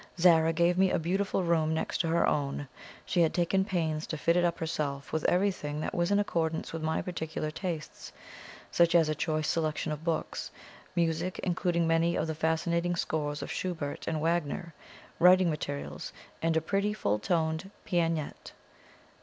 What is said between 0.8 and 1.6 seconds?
a beautiful